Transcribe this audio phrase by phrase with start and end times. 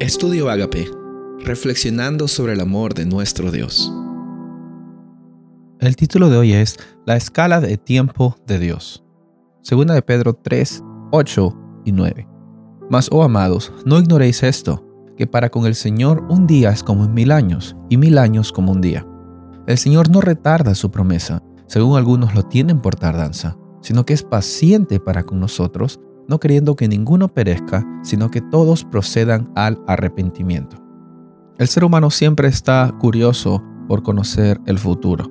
[0.00, 0.90] Estudio Agape,
[1.40, 3.92] reflexionando sobre el amor de nuestro Dios.
[5.78, 9.04] El título de hoy es La escala de tiempo de Dios.
[9.60, 12.26] Segunda de Pedro 3, 8 y 9.
[12.88, 14.86] Mas, oh amados, no ignoréis esto,
[15.18, 18.72] que para con el Señor un día es como mil años, y mil años como
[18.72, 19.06] un día.
[19.66, 24.22] El Señor no retarda su promesa, según algunos lo tienen por tardanza, sino que es
[24.22, 30.76] paciente para con nosotros, no queriendo que ninguno perezca, sino que todos procedan al arrepentimiento.
[31.58, 35.28] El ser humano siempre está curioso por conocer el futuro.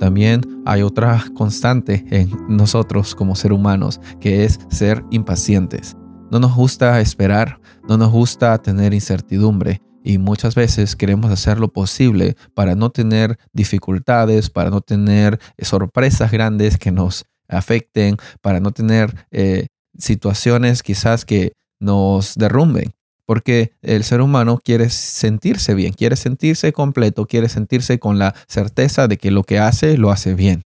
[0.00, 5.96] También hay otra constante en nosotros como ser humanos, que es ser impacientes.
[6.30, 11.68] No nos gusta esperar, no nos gusta tener incertidumbre y muchas veces queremos hacer lo
[11.72, 18.70] posible para no tener dificultades, para no tener sorpresas grandes que nos afecten, para no
[18.70, 19.66] tener eh,
[20.00, 22.92] situaciones quizás que nos derrumben,
[23.26, 29.08] porque el ser humano quiere sentirse bien, quiere sentirse completo, quiere sentirse con la certeza
[29.08, 30.62] de que lo que hace lo hace bien.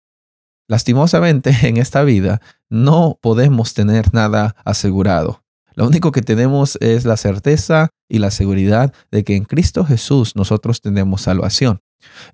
[0.68, 5.42] Lastimosamente en esta vida no podemos tener nada asegurado.
[5.74, 10.34] Lo único que tenemos es la certeza y la seguridad de que en Cristo Jesús
[10.34, 11.80] nosotros tenemos salvación.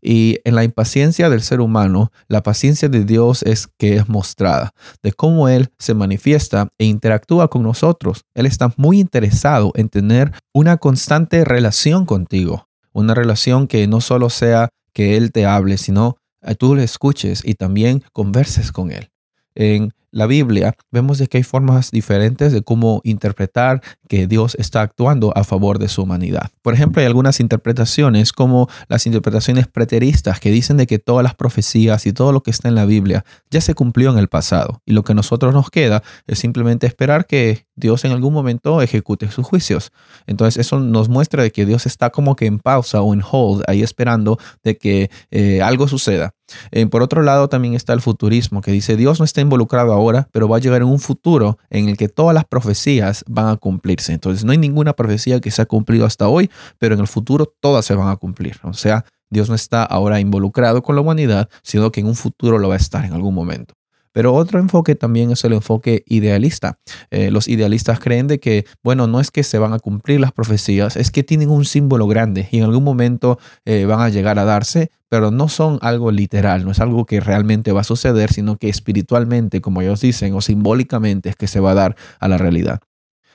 [0.02, 4.72] Y en la impaciencia del ser humano, la paciencia de Dios es que es mostrada,
[5.02, 8.22] de cómo Él se manifiesta e interactúa con nosotros.
[8.34, 14.30] Él está muy interesado en tener una constante relación contigo, una relación que no solo
[14.30, 19.10] sea que Él te hable, sino que tú le escuches y también converses con Él.
[19.54, 24.80] En la Biblia, vemos de que hay formas diferentes de cómo interpretar que Dios está
[24.80, 26.52] actuando a favor de su humanidad.
[26.62, 31.34] Por ejemplo, hay algunas interpretaciones como las interpretaciones preteristas que dicen de que todas las
[31.34, 34.80] profecías y todo lo que está en la Biblia ya se cumplió en el pasado
[34.86, 38.82] y lo que a nosotros nos queda es simplemente esperar que Dios en algún momento
[38.82, 39.90] ejecute sus juicios.
[40.28, 43.64] Entonces eso nos muestra de que Dios está como que en pausa o en hold,
[43.66, 46.33] ahí esperando de que eh, algo suceda.
[46.70, 50.28] Eh, por otro lado, también está el futurismo, que dice Dios no está involucrado ahora,
[50.32, 53.56] pero va a llegar en un futuro en el que todas las profecías van a
[53.56, 54.12] cumplirse.
[54.12, 57.52] Entonces, no hay ninguna profecía que se ha cumplido hasta hoy, pero en el futuro
[57.60, 58.58] todas se van a cumplir.
[58.62, 62.58] O sea, Dios no está ahora involucrado con la humanidad, sino que en un futuro
[62.58, 63.74] lo va a estar en algún momento.
[64.14, 66.78] Pero otro enfoque también es el enfoque idealista.
[67.10, 70.30] Eh, los idealistas creen de que, bueno, no es que se van a cumplir las
[70.30, 74.38] profecías, es que tienen un símbolo grande y en algún momento eh, van a llegar
[74.38, 78.32] a darse, pero no son algo literal, no es algo que realmente va a suceder,
[78.32, 82.28] sino que espiritualmente, como ellos dicen, o simbólicamente es que se va a dar a
[82.28, 82.80] la realidad.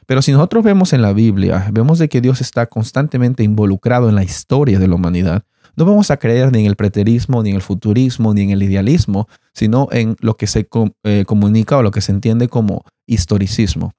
[0.09, 4.15] Pero si nosotros vemos en la Biblia, vemos de que Dios está constantemente involucrado en
[4.15, 5.43] la historia de la humanidad,
[5.75, 8.63] no vamos a creer ni en el preterismo, ni en el futurismo, ni en el
[8.63, 10.67] idealismo, sino en lo que se
[11.03, 13.91] eh, comunica o lo que se entiende como historicismo.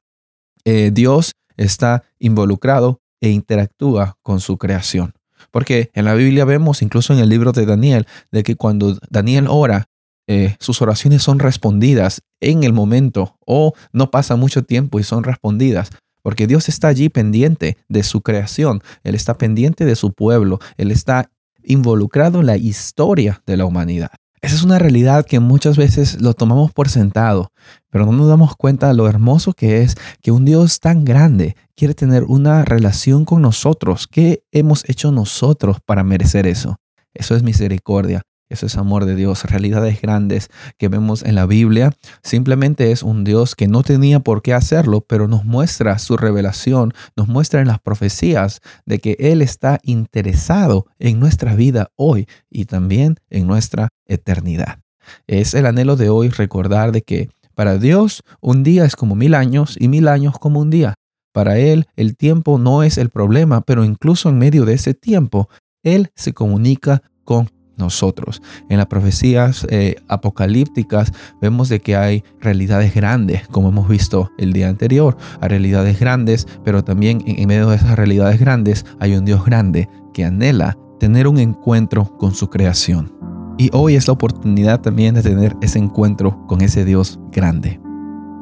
[0.65, 5.13] Eh, Dios está involucrado e interactúa con su creación.
[5.53, 9.47] Porque en la Biblia vemos, incluso en el libro de Daniel, de que cuando Daniel
[9.49, 9.87] ora,
[10.33, 15.25] eh, sus oraciones son respondidas en el momento o no pasa mucho tiempo y son
[15.25, 15.91] respondidas.
[16.23, 20.93] Porque Dios está allí pendiente de su creación, Él está pendiente de su pueblo, Él
[20.93, 21.33] está
[21.65, 24.13] involucrado en la historia de la humanidad.
[24.41, 27.51] Esa es una realidad que muchas veces lo tomamos por sentado,
[27.91, 31.57] pero no nos damos cuenta de lo hermoso que es que un Dios tan grande
[31.75, 34.07] quiere tener una relación con nosotros.
[34.07, 36.77] ¿Qué hemos hecho nosotros para merecer eso?
[37.15, 38.23] Eso es misericordia.
[38.51, 41.93] Eso es amor de Dios, realidades grandes que vemos en la Biblia.
[42.23, 46.93] Simplemente es un Dios que no tenía por qué hacerlo, pero nos muestra su revelación,
[47.17, 52.65] nos muestra en las profecías de que Él está interesado en nuestra vida hoy y
[52.65, 54.81] también en nuestra eternidad.
[55.29, 59.37] Es el anhelo de hoy recordar de que para Dios un día es como mil
[59.37, 60.95] años y mil años como un día.
[61.33, 65.49] Para Él el tiempo no es el problema, pero incluso en medio de ese tiempo,
[65.85, 67.49] Él se comunica con
[67.81, 68.43] nosotros.
[68.69, 74.53] En las profecías eh, apocalípticas vemos de que hay realidades grandes, como hemos visto el
[74.53, 79.25] día anterior, hay realidades grandes, pero también en, medio de esas realidades grandes hay un
[79.25, 83.13] Dios grande que anhela tener un encuentro con su creación.
[83.59, 87.81] Y hoy es la oportunidad también de tener ese encuentro con ese Dios grande.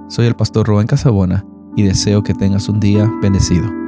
[0.09, 1.45] Soy el pastor Rubén Casabona
[1.77, 3.88] y deseo que tengas un día bendecido.